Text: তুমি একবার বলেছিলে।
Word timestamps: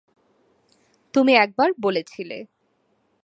তুমি 1.13 1.33
একবার 1.35 1.69
বলেছিলে। 1.81 2.37